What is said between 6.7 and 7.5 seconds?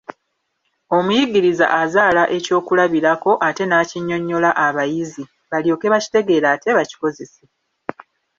bakikozese.